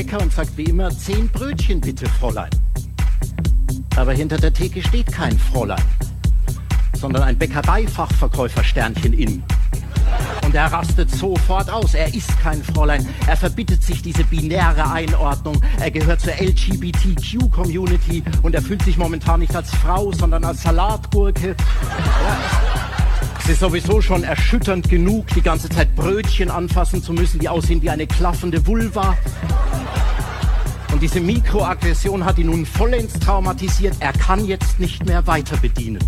Bäcker 0.00 0.22
und 0.22 0.32
sagt 0.32 0.56
wie 0.56 0.64
immer, 0.64 0.88
zehn 0.88 1.28
Brötchen 1.28 1.78
bitte, 1.78 2.06
Fräulein. 2.08 2.48
Aber 3.96 4.14
hinter 4.14 4.38
der 4.38 4.50
Theke 4.50 4.80
steht 4.80 5.12
kein 5.12 5.38
Fräulein, 5.38 5.82
sondern 6.94 7.24
ein 7.24 7.36
Bäckereifachverkäufer-Sternchen 7.36 9.12
in. 9.12 9.42
Und 10.42 10.54
er 10.54 10.72
rastet 10.72 11.10
sofort 11.10 11.68
aus. 11.68 11.92
Er 11.92 12.14
ist 12.14 12.30
kein 12.40 12.64
Fräulein. 12.64 13.06
Er 13.26 13.36
verbittet 13.36 13.82
sich 13.82 14.00
diese 14.00 14.24
binäre 14.24 14.90
Einordnung. 14.90 15.60
Er 15.78 15.90
gehört 15.90 16.22
zur 16.22 16.32
LGBTQ-Community 16.32 18.22
und 18.42 18.54
er 18.54 18.62
fühlt 18.62 18.82
sich 18.82 18.96
momentan 18.96 19.40
nicht 19.40 19.54
als 19.54 19.70
Frau, 19.74 20.12
sondern 20.12 20.44
als 20.44 20.62
Salatgurke. 20.62 21.54
Es 23.40 23.50
ist 23.50 23.60
sowieso 23.60 24.00
schon 24.00 24.24
erschütternd 24.24 24.88
genug, 24.88 25.26
die 25.34 25.42
ganze 25.42 25.68
Zeit 25.68 25.94
Brötchen 25.94 26.50
anfassen 26.50 27.02
zu 27.02 27.12
müssen, 27.12 27.38
die 27.38 27.50
aussehen 27.50 27.82
wie 27.82 27.90
eine 27.90 28.06
klaffende 28.06 28.66
Vulva. 28.66 29.18
Und 30.92 31.02
diese 31.02 31.20
Mikroaggression 31.20 32.24
hat 32.24 32.38
ihn 32.38 32.46
nun 32.46 32.66
vollends 32.66 33.18
traumatisiert. 33.20 33.96
Er 34.00 34.12
kann 34.12 34.44
jetzt 34.44 34.80
nicht 34.80 35.04
mehr 35.06 35.26
weiter 35.26 35.56
bedienen. 35.56 36.00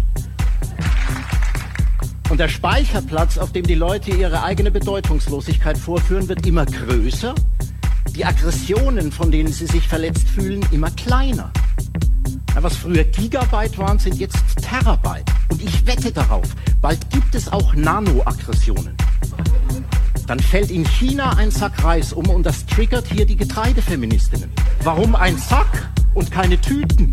Und 2.28 2.38
der 2.38 2.48
Speicherplatz, 2.48 3.38
auf 3.38 3.52
dem 3.52 3.66
die 3.66 3.74
Leute 3.74 4.10
ihre 4.10 4.42
eigene 4.42 4.70
Bedeutungslosigkeit 4.70 5.76
vorführen, 5.76 6.28
wird 6.28 6.46
immer 6.46 6.64
größer. 6.64 7.34
Die 8.16 8.24
Aggressionen, 8.24 9.12
von 9.12 9.30
denen 9.30 9.52
sie 9.52 9.66
sich 9.66 9.86
verletzt 9.86 10.28
fühlen, 10.28 10.64
immer 10.70 10.90
kleiner. 10.90 11.52
Ja, 12.54 12.62
was 12.62 12.76
früher 12.76 13.04
Gigabyte 13.04 13.78
waren, 13.78 13.98
sind 13.98 14.16
jetzt 14.16 14.42
Terabyte. 14.60 15.30
Und 15.50 15.62
ich 15.62 15.86
wette 15.86 16.12
darauf, 16.12 16.48
bald 16.80 17.08
gibt 17.10 17.34
es 17.34 17.50
auch 17.50 17.74
Nanoaggressionen. 17.74 18.96
Dann 20.32 20.40
fällt 20.40 20.70
in 20.70 20.86
China 20.86 21.36
ein 21.36 21.50
Sack 21.50 21.84
Reis 21.84 22.14
um 22.14 22.26
und 22.30 22.46
das 22.46 22.64
triggert 22.64 23.06
hier 23.06 23.26
die 23.26 23.36
Getreidefeministinnen. 23.36 24.50
Warum 24.82 25.14
ein 25.14 25.36
Sack 25.36 25.90
und 26.14 26.30
keine 26.30 26.58
Tüten? 26.58 27.12